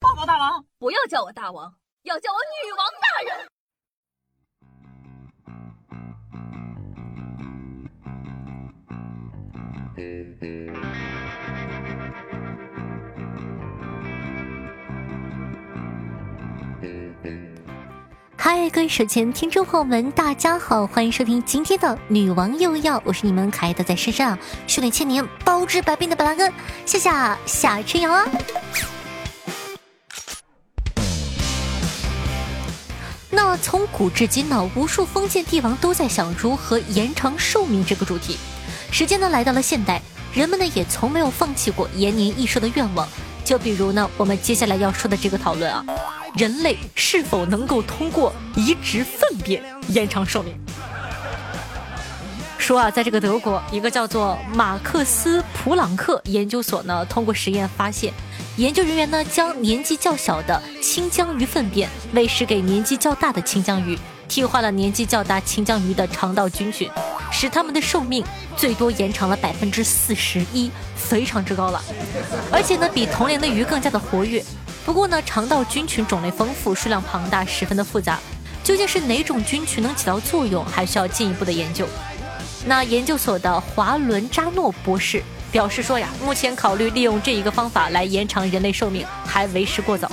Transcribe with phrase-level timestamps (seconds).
[0.00, 3.46] 报告大王，不要叫我大王，要叫我女王大人。
[18.38, 26.50] 嗨，各位手前听众朋友们，大家好，欢迎收听今天的《女王又要》，我是你们可爱的在山上修炼千年、包治百病的板蓝根，
[26.86, 27.10] 谢谢
[27.44, 28.24] 夏春阳啊。
[33.52, 38.38] 那从古至今呢，无数封建帝王都在想如何延长寿命这个主题。
[38.92, 40.00] 时间呢来到了现代，
[40.32, 43.08] 人们呢也从没有放弃过延年益寿的愿望。
[43.44, 45.84] 就比如呢，我们接下来要说的这个讨论啊。
[46.36, 50.54] 人类是否能够通过移植粪便延长寿命？
[52.56, 58.14] 说啊，在这个德国，一个叫做马克思普朗克研究所呢，通过实验发现，
[58.60, 63.98] 研究人员呢将年纪较小的青江鱼粪便喂食给年纪较大的青江鱼，
[64.28, 66.86] 替换了年纪较大青江鱼的肠道菌群，
[67.32, 68.22] 使它们的寿命
[68.58, 71.82] 最多延长了百分之四十一，非常之高了，
[72.52, 74.44] 而且呢，比同龄的鱼更加的活跃。
[74.84, 78.18] 不过呢，肠道菌群种类丰富，数量庞大，十分的复杂。
[78.62, 81.88] 究竟是哪种菌群能起到作用，还需要进一步的研究。
[82.66, 90.10] 那研究所的华伦扎诺博士表示说呀，目前考虑利用这一个方法来延长人类寿命还为时过早。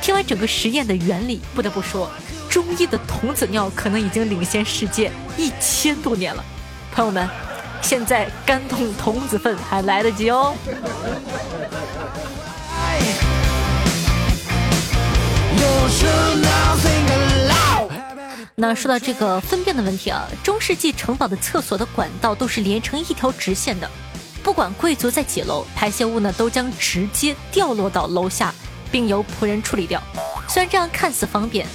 [0.00, 2.10] 听完整个实验的原理，不得不说，
[2.48, 6.44] 中医的童子尿可能已经领先世界一千多年了。
[6.92, 7.28] 朋友们，
[7.82, 10.54] 现在干痛童子粪还来得及哦。
[18.54, 23.88] 那说到这个粪便的问题啊，中世纪城堡的厕所的管道都是连成一条直线的，
[24.48, 28.50] 不管贵族在几楼，排泄物呢都将直接掉落到楼下，
[28.90, 30.02] 并由仆人处理掉。
[30.48, 31.66] 虽然这样看似方便，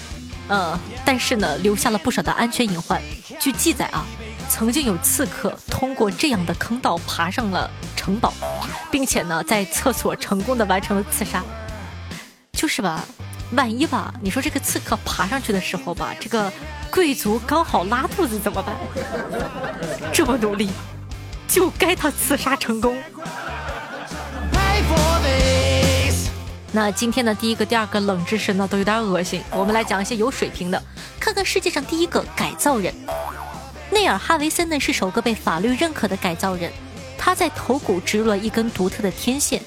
[0.48, 3.00] 呃，但是呢留下了不少的安全隐患。
[3.40, 4.04] 据记载啊，
[4.50, 8.34] 曾经有刺客通过这样的坑道爬上了城堡，
[8.90, 11.44] 并且呢在厕所成功的完成了刺杀。
[12.54, 13.06] 就是吧。
[13.52, 16.52] 万一吧，你说这个刺客爬上去的时候吧，这个
[16.90, 18.76] 贵族刚好拉肚子怎么办？
[20.12, 20.72] 这么努力，
[21.54, 22.98] 就该他刺杀成功。
[26.72, 29.40] 那今天的第一个、第二个冷知识呢，都有点恶心。
[29.52, 30.82] 我们来讲一些有水平的，
[31.20, 32.92] 看看世界上第一个改造人。
[33.92, 36.72] 内尔哈维森呢是首个被法律认可的改造人，
[37.20, 39.62] 他在头骨植入了一根独特的天线。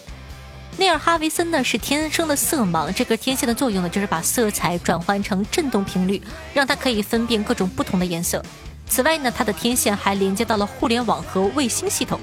[0.79, 6.21] 内尔哈维森呢是天生的色盲，这个天线的作用呢就是把色彩转换成振动频率，
[6.53, 8.45] 让它可以分辨各种不同的颜色。
[8.89, 12.19] 此外呢，它的天线还连接到了互联网和卫星系统。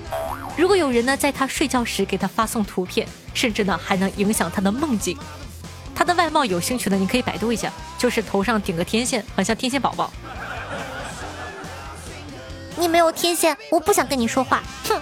[0.58, 5.18] 如果有人呢在他睡觉时给他发送图片，甚至呢还能影响他的梦境。
[5.96, 10.12] 他的外貌有兴趣的，你可以百度一下，就是头上顶个天线，很像天线宝宝。
[12.76, 14.64] 你没有天线，我不想跟你说话。
[14.90, 15.00] 哼，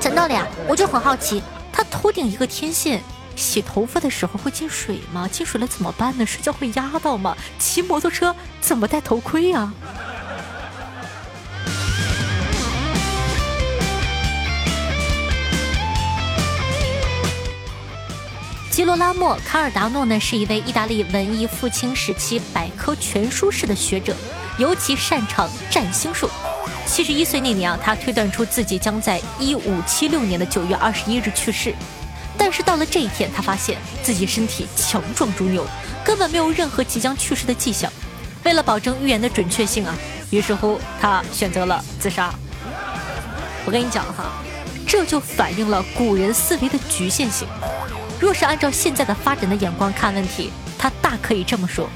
[0.00, 1.42] 讲道理啊，我就很好奇。
[1.72, 3.00] 他头顶一个天线，
[3.36, 5.28] 洗头发的时候会进水吗？
[5.28, 6.26] 进水了怎么办呢？
[6.26, 7.36] 睡觉会压到吗？
[7.58, 9.72] 骑摩托车怎么戴头盔呀？
[18.80, 24.16] 吉罗拉莫·卡尔达诺呢，是一位意大利文艺复兴时期百科全书式的学者，
[24.56, 26.30] 尤其擅长占星术。
[26.86, 31.74] 七十一岁那年啊，他推断出自己将在一五七六年的九月二十一日去世。
[32.38, 35.66] 但是到了这一天，他发现自己身体强壮如牛，
[36.02, 37.92] 根本没有任何即将去世的迹象。
[38.44, 39.94] 为了保证预言的准确性啊，
[40.30, 42.32] 于是乎他选择了自杀。
[43.66, 44.32] 我跟你讲哈，
[44.86, 47.46] 这就反映了古人思维的局限性。
[48.30, 51.90] 若是按照现在的发展的眼光看问题，他大可以这么说。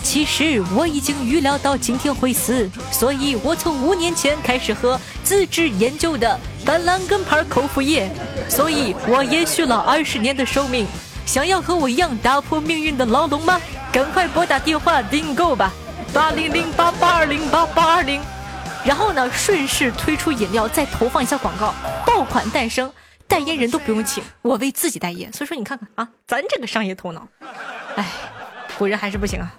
[0.00, 8.08] 其实我已经预料到今天会死，所以我从五年前开始喝自制研究的板蓝根牌口服液，
[8.48, 10.86] 所以我延续了二十年的寿命。
[11.26, 13.60] 想要和我一样打破命运的牢笼吗？
[13.90, 15.72] 赶快拨打电话订购吧，
[16.12, 18.22] 八零零八八二零八八二零。
[18.84, 21.74] 然后呢，顺势推出饮料，再投放一下广告，
[22.06, 22.88] 爆款诞生，
[23.28, 25.32] 代言人都不用请，我为自己代言。
[25.32, 27.26] 所以说你看看啊，咱这个商业头脑，
[27.96, 28.06] 哎，
[28.78, 29.54] 古人还是不行啊。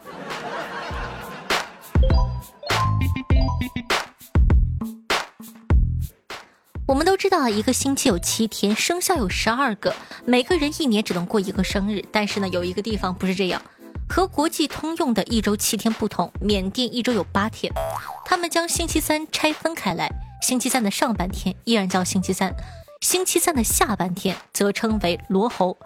[6.87, 9.93] 我们都知道，一个星期有七天，生肖有十二个，
[10.25, 12.03] 每个人一年只能过一个生日。
[12.11, 13.61] 但是呢，有一个地方不是这样，
[14.07, 17.71] 和国际通用的一周七天不同，缅甸一周有八天。
[18.25, 20.09] 他们将星期三拆分开来，
[20.41, 22.55] 星期三的上半天依然叫星期三，
[23.09, 25.77] 星期三的下半天则称为罗侯。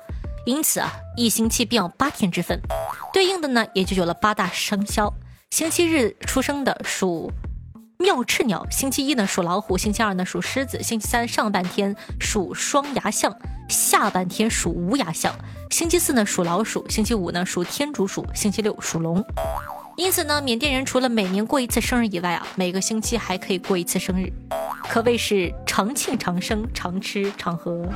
[0.43, 2.59] 因此啊，一星期便有八天之分，
[3.13, 5.13] 对应的呢也就有了八大生肖。
[5.51, 7.31] 星期日出生的属
[7.99, 13.37] 妙翅鸟，星期一呢属老虎，星期二呢属狮子，星期三上半天属双牙象，
[13.69, 15.35] 下半天属无牙象，
[15.69, 19.23] 星期四呢属老鼠，星期五呢属天竺鼠，星期六属龙。
[19.97, 24.31] 因此呢，缅甸人除了每年过一次生日以外啊，每个星期还可以过一次生日，
[24.89, 27.87] 可谓是长庆长生，常吃常喝。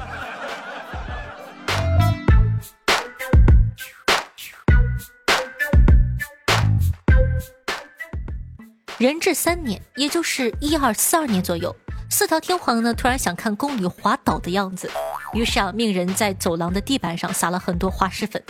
[8.97, 11.75] 人至三年，也就是一二四二年左右，
[12.09, 14.89] 四条天皇呢突然想看宫女滑倒的样子，
[15.33, 18.41] 于是啊，命人在走廊的地板上撒了很多滑石粉，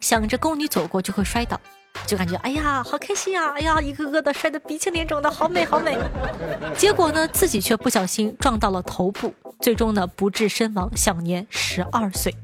[0.00, 1.60] 想着宫女走过就会摔倒，
[2.06, 5.96] 就感觉哎呀好开心啊，哎呀一个个的摔得鼻青脸肿的好美好美，
[6.76, 12.34] 结果呢自己却不小心撞到了头部，最终呢不治身亡，享年十二岁。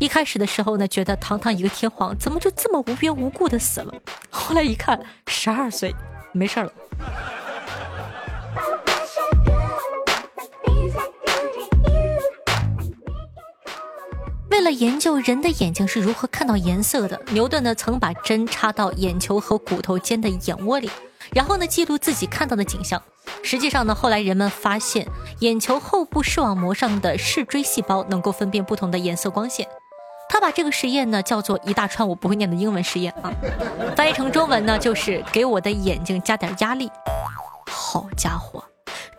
[0.00, 3.94] 一开始的时候呢，觉得堂堂一个天皇怎么就这么无缘无故的死了，
[4.30, 5.94] 后来一看十二岁。
[6.32, 6.72] 没事了。
[14.54, 20.88] 为了研究人的眼睛是如何看到颜色的，牛顿呢曾把针插到眼球和骨头间的眼窝里，
[21.32, 23.02] 然后呢记录自己看到的景象。
[23.42, 25.08] 实际上呢，后来人们发现
[25.40, 29.66] 眼球后部视网膜上的视锥细胞能够分辨不同的颜色光线。
[30.28, 33.32] 他把这个实验呢叫做一大串我不会念的英文实验啊，
[33.96, 36.88] 翻译成中文呢就是给我的眼睛加点压力。
[37.66, 38.62] 好家伙，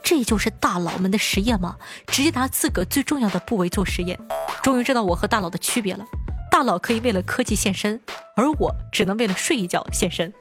[0.06, 1.76] 这就是大佬们的实验吗？
[2.06, 4.18] 直接拿自个最重要的部位做实验。
[4.62, 6.06] 终于知道我和大佬的区别了。
[6.52, 8.00] 大佬可以为了科技献身，
[8.36, 10.32] 而我只能为了睡一觉献身。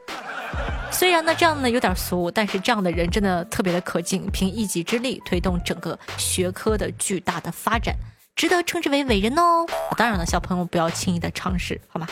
[0.91, 7.95] 虽然呢这样呢有点俗，但是这样的人真的特别的可敬，凭一己之力推动整个学科的巨大的发展。
[8.35, 9.65] 值得称之为伟人哦！
[9.97, 12.07] 当然了，小朋友不要轻易的尝试，好吗？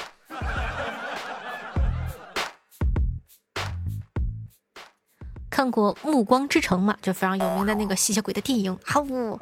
[5.54, 8.76] 看过《暮光之城》嘛，就非常有名的那个吸血鬼的电影。
[8.84, 9.02] 好，《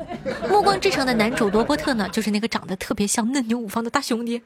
[0.49, 4.41] 暮光之城》的男主罗伯特呢，就是那个长得特别像嫩牛五方的大兄弟。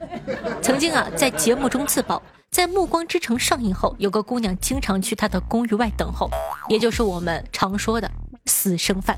[0.62, 2.22] 曾经啊，在节目中自曝，
[2.52, 6.30] 在《暮光之城》上映后，有个姑娘经常去他的公寓外等候，
[6.70, 8.12] 也就是我们常说的
[8.46, 9.18] 私生饭。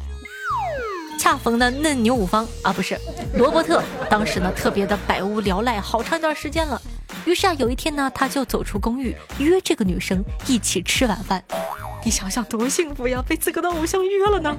[1.20, 2.98] 恰逢呢，嫩牛五方啊，不是
[3.34, 6.82] 罗伯特，当时呢特别的百无聊赖，好长一段时间了。
[7.26, 11.44] 于是啊，有一天呢，他就走出公寓，约这个女生一起吃晚饭。
[12.08, 14.58] 你想想多幸福呀，被自个的偶像约了呢。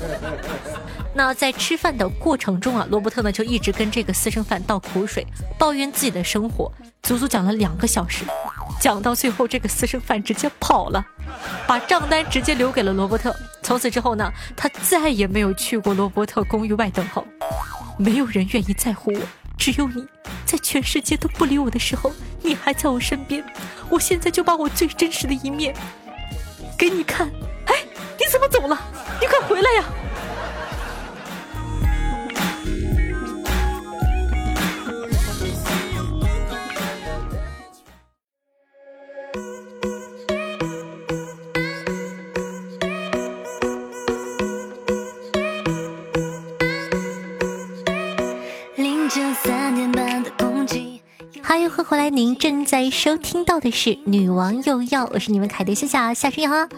[1.16, 5.26] 那在吃饭的过程中啊，罗伯特呢就一直跟这个私生饭倒苦水，
[5.58, 6.70] 抱怨自己的生活，
[7.02, 8.26] 足足讲了两个小时。
[8.78, 11.02] 讲到最后，这个私生饭直接跑了，
[11.66, 13.34] 把账单直接留给了罗伯特。
[13.62, 17.26] 从此之后呢，他再也没有去过罗伯特公寓外等候。
[17.96, 19.20] 没有人愿意在乎我，
[19.56, 20.06] 只有你，
[20.44, 23.42] 在全世界都不理我的时候，你还在我身边。
[23.88, 25.74] 我现在就把我最真实的一面
[26.80, 27.30] 给你看。
[27.66, 27.74] 哎，
[28.18, 28.80] 你怎么走了？
[29.20, 29.84] 你快回来呀！
[52.10, 56.68] 您正在收听到的是《女王又要》，我是你们凯迪夏夏夏春瑶。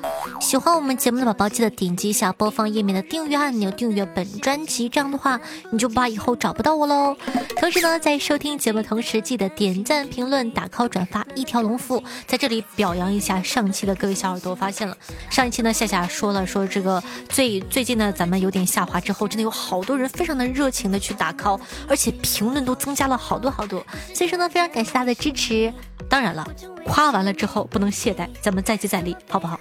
[0.42, 7.16] 喜欢我们节目的宝宝，记得点击一下播放页面的订阅按钮，订阅本专辑，这样的话你就不怕以后找不到我喽。
[7.56, 12.02] 同时呢，在收听节目同时，记得点赞、评论、打 call、转发，一条龙服务。
[12.26, 14.94] 在这里表扬一下上期的各位小耳朵，发现了
[15.30, 21.58] 上一期呢，夏夏说了说这个最最近呢，咱们有点下滑之后，真的有好多人非常的热情的去打 call，
[21.88, 23.82] 而且评论都增加了好多好多，
[24.14, 24.92] 所以说呢，非常感谢。
[24.92, 25.72] 大家的支持，
[26.08, 26.44] 当然了，
[26.84, 29.56] 夸完了之后不能懈怠，咱们再接再厉，好不好？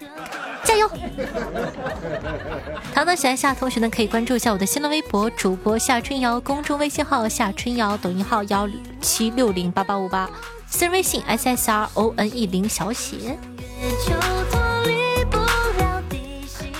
[0.63, 0.89] 加油！
[2.95, 8.67] 糖糖，喜欢夏同学呢，可以关注一下我的新浪微博主播夏春瑶，公众微信号夏春瑶，抖音号幺
[9.01, 10.27] 七六零八八五八，
[10.67, 13.37] 私人微信 s s r o n e 零小写。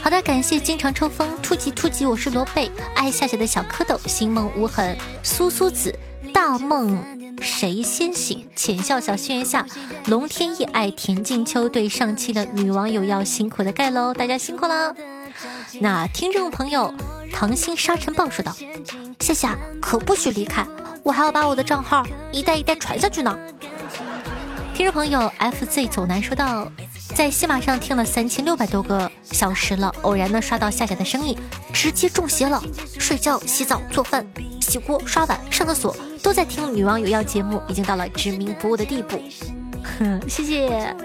[0.01, 5.95] 好的，感谢经常抽风突击突击，我是罗贝，爱夏夏的小蝌蚪，星梦无痕，苏苏子，
[6.33, 7.20] 大梦。
[7.41, 8.47] 谁先醒？
[8.55, 9.65] 浅笑小轩辕下，
[10.05, 14.95] 龙天意爱田静秋对上期的女网友要辛苦的盖喽，大家辛苦了。
[15.79, 16.93] 那听众朋友
[17.33, 18.55] 唐心沙尘暴说道
[19.19, 20.65] ：“夏夏可不许离开，
[21.03, 23.37] 我还要把我的账号一代一代传下去呢。”
[24.75, 26.71] 听众朋友 FZ 走南说道
[27.13, 31.37] ：“在喜马上听了三千六百多个小时了，偶然呢刷到夏夏的声音，
[31.71, 32.61] 直接中邪了。
[32.97, 34.25] 睡觉、洗澡、做饭、
[34.59, 39.21] 洗锅、刷碗、上厕所，都在听女王有药节目，已经到了执迷不悟的地步。
[39.99, 40.95] 哼， 谢谢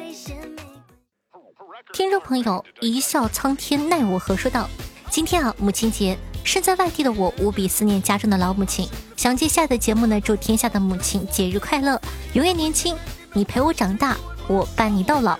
[1.92, 4.36] 听众朋友，一笑苍天奈我何？
[4.36, 4.68] 说道：
[5.10, 12.00] 今天啊，母亲节，身在外地的我无比思念家中的老母亲，想借下的节目呢，祝天下的母亲节日快乐，
[12.32, 12.96] 永远年轻。
[13.32, 14.16] 你陪我长大，
[14.48, 15.38] 我伴你到老。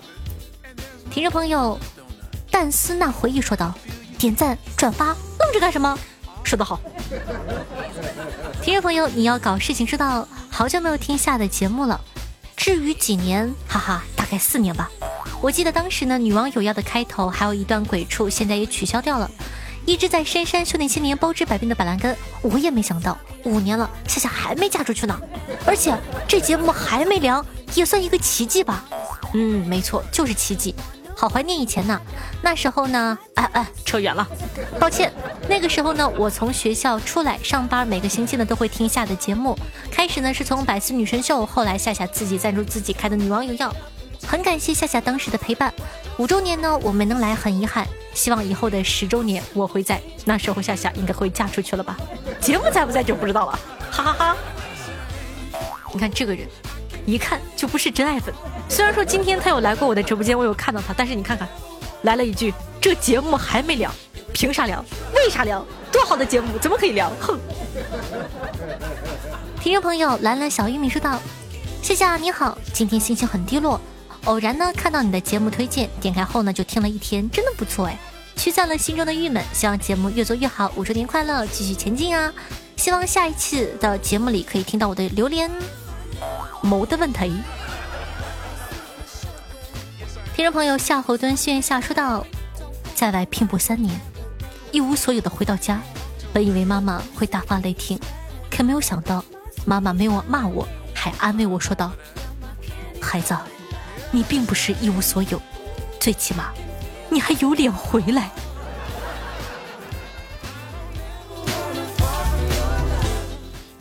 [1.11, 1.79] 听众朋友，
[2.51, 3.73] 但思那回忆说道
[4.19, 5.97] ：“点赞转发，愣着干什么？”
[6.43, 6.79] 说得好。
[8.61, 11.99] 听众朋友，你要搞事情，知道好久没有听下的节目了。
[12.55, 14.89] 至于几年，哈哈，大概四年吧。
[15.41, 19.29] 我记得当时呢，女王有药的开头还有一段鬼畜，现在也取消掉了。
[19.85, 25.17] 一直在深山修炼千年、包治百病的板蓝根，我也没想到五年了，夏夏还没嫁出去呢。
[25.65, 25.97] 而且
[26.27, 28.83] 这节目还没凉，也算一个奇迹吧。
[29.33, 30.75] 嗯，没错，就是奇迹。
[31.19, 31.99] 好怀念以前呢，
[32.43, 34.27] 那时候呢，哎哎，扯远了，
[34.79, 35.11] 抱歉。
[35.49, 39.57] 那个时候呢，我从学校出来上班，每个星期呢都会听夏的节目。
[39.89, 43.75] 开始呢是从百思女神秀，后来夏夏自己赞助自己开的女王有药，
[44.27, 45.73] 很感谢夏夏当时的陪伴。
[46.19, 47.87] 五周年呢我没能来，很遗憾。
[48.13, 51.97] 希望以后的十周年我会在，那时候夏夏应该会嫁出去了吧？
[52.39, 53.59] 节目在不在就不知道了，
[53.89, 54.37] 哈哈哈。
[55.91, 56.47] 你看这个人。
[57.07, 58.35] 一看就不是真爱粉。
[58.69, 61.47] 虽然说今天他有来过我的直播间，我有看到他，但是你看看，
[62.03, 63.91] 来了一句：“这节目还没凉，
[64.33, 64.83] 凭啥凉？
[65.15, 65.65] 为啥凉？
[65.91, 67.39] 多好的节目怎么可以凉？”哼！
[69.61, 71.19] 听众朋友，兰兰小玉米说道
[71.81, 73.79] ：“谢谢啊，你好，今天心情很低落，
[74.25, 77.97] 偶然呢看到你的节目推荐，点开后呢就听了一天，真的不错哎，
[78.35, 79.43] 驱散了心中的郁闷。
[79.53, 82.31] 希望节目越做越好，五周年快乐，继续前进啊！
[82.75, 85.49] 希望下一期的节目里可以听到我的榴莲。”
[86.61, 87.33] 谋的问题。
[90.37, 92.23] 听众朋友夏侯惇心愿下说道
[92.93, 93.99] ：“在外拼搏三年，
[94.71, 95.81] 一无所有的回到家，
[96.31, 97.99] 本以为妈妈会大发雷霆，
[98.47, 99.25] 可没有想到
[99.65, 101.91] 妈妈没有骂我，还安慰我说道
[103.01, 103.35] ：‘孩子，
[104.11, 105.41] 你并不是一无所有，
[105.99, 106.51] 最起码
[107.09, 108.29] 你还有脸回来。’”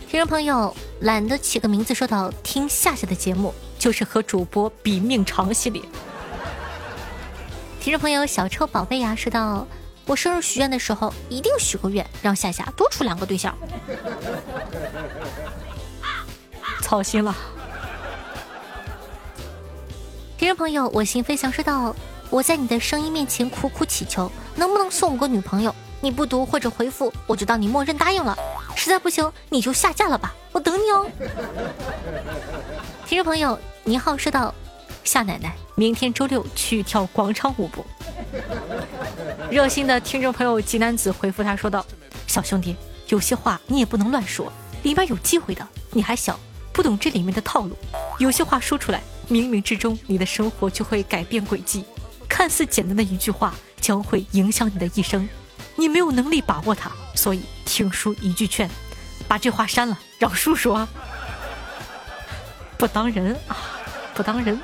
[0.09, 0.75] 听众朋友。
[1.01, 5.83] 懒得起个名字，说到听夏夏的节目，就是和主播比命长系列。
[7.87, 9.65] 听众朋友小臭宝贝呀，说到
[10.07, 13.57] 我生日许愿的时候，一定许个愿，让夏夏多出两个对象。
[16.83, 17.33] 操心了。
[20.37, 21.95] 听众朋友我心飞翔说道
[22.29, 25.73] ：“我在你的声音面前苦苦祈求，能不能送我个女朋友？
[26.01, 28.37] 你不读或者回复，我就当你默认答应了。
[28.75, 30.35] 实在不行，你就下架了吧。
[30.51, 31.07] 我等你哦，
[33.07, 34.53] 听众朋友，你好，说到
[35.07, 37.87] 夏奶奶，明天周六去跳广场舞不？
[39.49, 41.87] 热心的听众朋友吉男子回复他说道
[42.27, 42.75] ：“小兄弟，
[43.07, 45.67] 有些话你也不能乱说，里面有机会的。
[45.93, 46.39] 你还小，
[46.73, 47.77] 不懂这里面的套路。
[48.19, 51.85] 有些话说出来，冥冥之中你的生活就会改变轨迹。
[52.29, 55.27] 看似简单的一句话，将会影响你的一生。
[55.77, 58.69] 你没有能力把握它，所以听叔一句劝。”
[59.29, 60.87] 把这话删了，让叔说。
[62.77, 63.57] 不当人啊，
[64.15, 64.59] 不当人。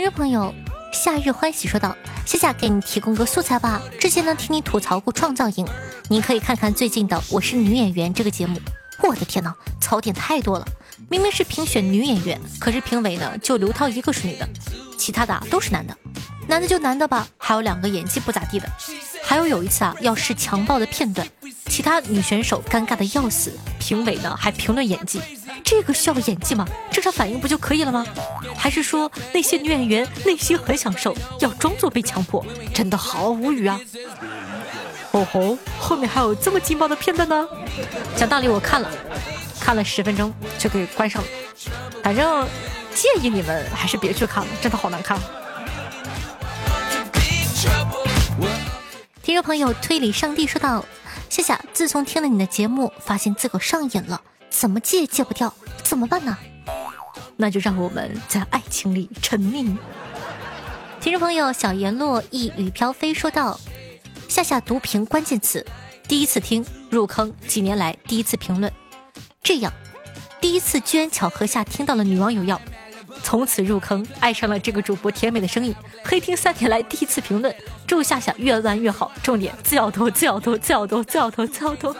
[0.00, 0.54] 听众朋友，
[0.94, 3.82] 夏日欢喜说道：“夏夏给你提供个素材吧。
[4.00, 5.66] 之前呢，听你吐槽过创造营，
[6.08, 8.58] 你可以看看最近的《我是女演员》这个节目。
[9.02, 10.66] 我的天哪，槽点太多了。
[11.10, 14.48] 明明是评选女演员，可是评委呢就刘涛一个是女的，
[14.96, 15.94] 其他的都是男的。”
[16.48, 18.66] 男的就男的吧，还有两个演技不咋地的，
[19.22, 21.28] 还有有一次啊要试强暴的片段，
[21.66, 25.20] 其他女选手尴尬的要死，评委呢还评论演技，
[25.70, 26.66] 这个需要演技吗？
[26.90, 28.04] 正常反应不就可以了吗？
[28.56, 32.44] 还是说那些女演员内心很享受，要装作被强迫？
[32.74, 33.80] 真的好无语啊！
[35.12, 37.48] 哦吼，后面还有这么劲爆的片段呢？
[38.16, 38.90] 讲道理我看了，
[39.60, 41.28] 看了十分钟就给关上了，
[42.02, 42.48] 反正
[42.92, 45.20] 建议你们还是别去看了，真的好难看。
[49.22, 50.84] 听众朋友推理上帝说道
[51.30, 56.36] ：“夏夏，自从听了你的节目，发现自个上瘾了，怎么戒戒不掉，怎么办呢？
[57.36, 59.76] 那就让我们在爱情里沉溺。”
[61.00, 63.58] 听众朋友小言落一雨飘飞说道
[64.28, 65.64] ：“夏夏读评关键词，
[66.06, 68.70] 第一次听入坑，几年来第一次评论，
[69.42, 69.72] 这样，
[70.40, 72.60] 第一次机缘巧合下听到了女网友要。”
[73.22, 75.74] 从此入坑，爱上了这个主播甜美的声音。
[76.04, 77.54] 黑听三年来第一次评论，
[77.86, 79.10] 祝夏夏越玩越好。
[79.22, 81.94] 重点，自要多，自要多，自要多，自要多，自要多。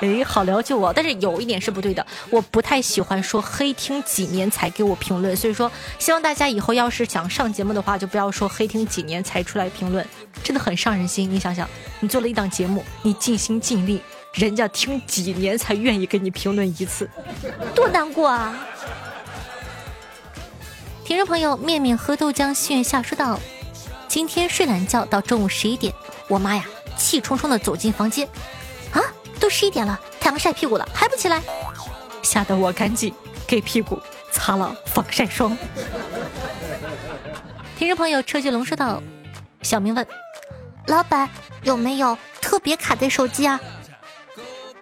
[0.00, 0.92] 哎，好了解我。
[0.92, 10.06] 但是有一点是不对的，我不太喜欢说黑听几年才给我评论，所以说希望大家以后要是想上节目的话，就不要说黑听几年才出来评论，
[10.42, 11.30] 真的很伤人心。
[11.30, 11.68] 你想想，
[12.00, 14.00] 你做了一档节目，你尽心尽力，
[14.34, 17.08] 人家听几年才愿意给你评论一次，
[17.74, 18.66] 多难过啊！
[21.04, 23.38] 听众朋友，面面喝豆浆，心愿下说道：
[24.06, 25.92] 今天睡懒觉到中午十一点，
[26.28, 26.64] 我妈呀，
[26.96, 28.28] 气冲冲的走进房间，
[29.40, 31.42] 都十一点了，太阳晒屁股了，还不起来？
[32.22, 33.12] 吓得我赶紧
[33.46, 33.98] 给屁股
[34.30, 35.56] 擦了防晒霜。
[37.76, 39.02] 听众朋友车继龙说道：
[39.62, 40.06] 小明问
[40.86, 41.28] 老板
[41.62, 43.58] 有没有特别卡的手机啊？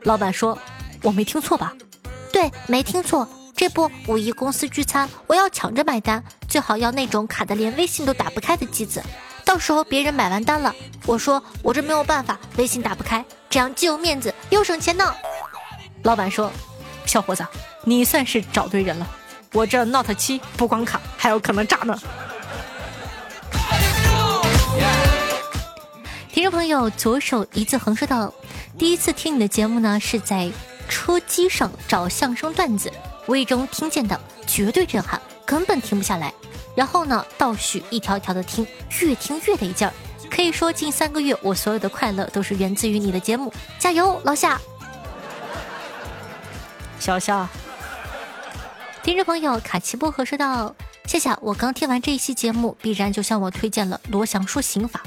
[0.03, 0.59] 老板说：
[1.03, 1.73] 我没听错吧？
[2.33, 3.29] 对，没听错。
[3.57, 9.03] 这不五一公司聚餐，我要抢着买单，最好要那种卡的连微信都打不开的机子。
[9.45, 10.73] 到时候别人买完单了，
[11.07, 15.15] 我说我这没有办法，微信打不开，这样既有面子又省钱呢。
[16.05, 16.51] 老板说
[17.07, 17.47] ：“小伙子，
[17.85, 19.07] 你算是找对人了，
[19.53, 21.99] 我这 Note 七不光卡，还有可能炸呢。”
[26.33, 28.33] 听众朋友，左手一字横说道
[28.79, 30.51] ：“第一次听你的节目呢，是在
[30.89, 32.93] 车机上找相声段子。”
[33.27, 36.33] 无意中听见的绝对震撼，根本停不下来。
[36.75, 38.67] 然后呢，倒叙一条一条的听，
[39.01, 39.93] 越听越得劲儿。
[40.39, 43.53] 可以说，近三个月我所有的快乐都是源自于你的节目。
[43.77, 44.57] 加油，老夏！
[47.01, 47.49] 小夏，
[49.03, 50.73] 听众朋友卡奇薄荷说道
[51.07, 55.03] ：“谢谢，我刚听完这一期节目，必然就向我推荐了罗翔说刑法，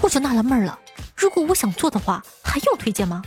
[0.00, 0.76] 我就纳了闷了。
[1.14, 3.22] 如果我想做的话，还要推荐吗？”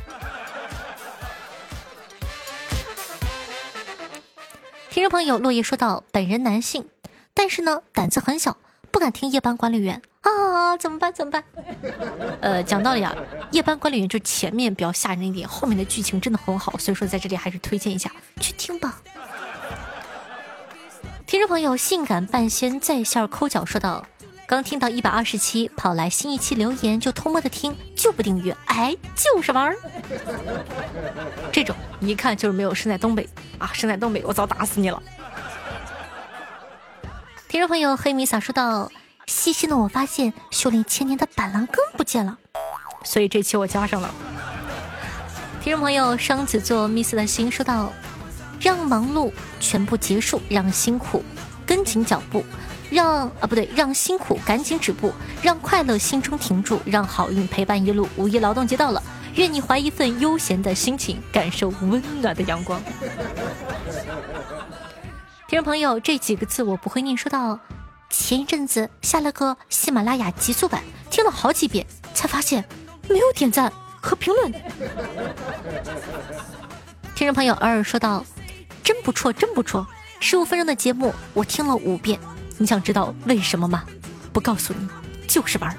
[4.91, 6.89] 听众朋友落叶说道：“本人男性，
[7.33, 8.57] 但是呢胆子很小，
[8.91, 11.13] 不敢听夜班管理员啊，怎么办？
[11.13, 11.43] 怎么办？
[12.41, 13.15] 呃，讲道理啊，
[13.51, 19.01] 夜班管理员就前面比较吓人一点，后面的剧情真的很好，所以说在这里还是推荐一下去听吧。”
[21.27, 24.05] 听众朋友性感半仙在线抠脚说道
[24.47, 29.75] ：“刚听到一百二十七，跑来新一期留言就偷摸的听，就不订阅，哎，就是玩儿。
[31.51, 35.01] 这种一看就是没有生在东北。”啊，生在东北，我早打死你了！
[37.47, 38.91] 听众朋友黑米撒说道
[39.27, 42.37] ：“细心的我发现修炼千年的板蓝根不见了，
[43.03, 44.13] 所以这期我加上了。”
[45.61, 47.91] 听众朋友双子座 miss 的心说道
[48.59, 51.23] ：“让忙碌全部结束，让辛苦
[51.65, 52.45] 跟紧脚步，
[52.89, 55.11] 让啊不对，让辛苦赶紧止步，
[55.41, 58.07] 让快乐心中停住，让好运陪伴一路。
[58.15, 59.01] 五一劳动节到了。”
[59.35, 62.81] 愿你怀一份悠闲的心情，感受温暖的阳光。
[65.49, 67.59] 听众朋友，这几个字我不会念，说到
[68.09, 72.63] 前一阵子下了个喜马拉雅极速版，听了好几遍，才发现
[73.09, 74.51] 没有点赞和评论。
[77.15, 78.25] 听众朋友偶尔说道
[78.83, 79.87] ：“真不错，真不错，
[80.19, 82.19] 十五分钟的节目我听了五遍。
[82.57, 83.83] 你想知道为什么吗？
[84.31, 84.87] 不告诉你，
[85.27, 85.75] 就是玩儿，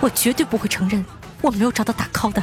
[0.00, 1.04] 我绝对不会承认。”
[1.42, 2.42] 我没有找到打 call 的。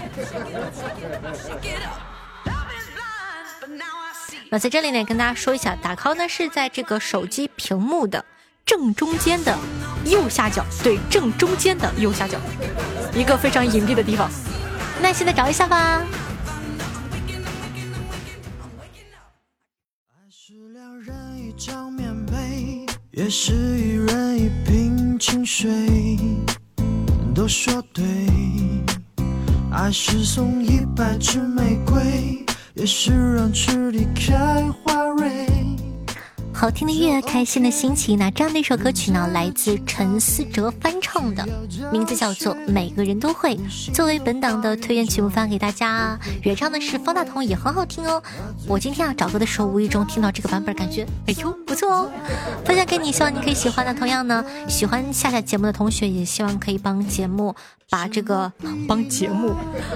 [4.51, 8.23] 那在这里呢，跟大家说一下，打 call 呢是在这个手机屏幕的
[8.65, 9.57] 正中间的
[10.05, 12.39] 右下角，对，正中间的右下角，
[13.13, 14.29] 一个非常隐蔽的地方。
[15.01, 16.05] 耐心的找一下吧。
[20.07, 25.69] 爱是两人一张棉被也是一人一瓶清水，
[27.35, 28.03] 都说对。
[29.71, 35.50] 爱是送一百支玫瑰，也是让池里开花蕊。
[36.61, 38.19] 好听的乐，开心的心情。
[38.19, 41.43] 那这样的一首歌曲呢，来自陈思哲翻唱的，
[41.91, 43.55] 名字叫做《每个人都会》，
[43.91, 46.19] 作为本档的推荐曲目发给大家。
[46.43, 48.21] 原唱的是方大同，也很好听哦。
[48.67, 52.11] 我今天啊找歌的时候，无意中听到这个版本，感觉哎呦不错哦，
[52.65, 53.85] 分享给你，希望你可以喜欢。
[53.85, 57.55] 那同样呢，喜欢下下节目的同学，也希望可以帮节目。
[57.89, 58.49] 把这个
[58.87, 59.53] 帮节目，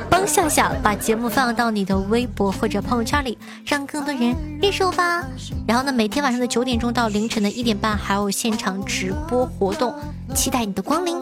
[0.10, 5.26] 帮夏夏把节目放到你的微博或者朋友圈里，让更多人认识我吧。
[5.66, 9.96] 然后呢，每天晚上的九点钟到凌晨的一点半还有现场直播活动，
[10.34, 11.16] 期待你的光临。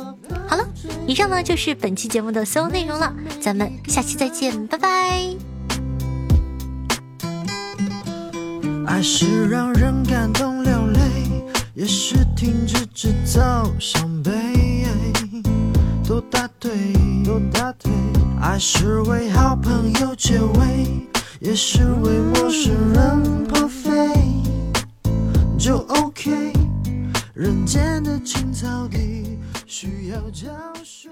[0.47, 0.67] 好了，
[1.05, 5.52] 以上呢就是本期节目的所有内容了，咱们下期再见，拜拜。
[8.93, 10.99] 爱是让人感动流泪，
[11.73, 14.31] 也是停止制造伤悲。
[16.07, 16.71] 都答对，
[17.25, 17.91] 都答对。
[18.39, 21.07] 爱是为好朋友解围，
[21.39, 23.89] 也是为陌生人破费，
[25.57, 26.53] 就 OK。
[27.33, 30.45] 人间的青草地需要浇
[30.83, 31.09] 水。